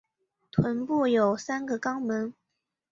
[0.49, 2.33] 臀部有三个肛门。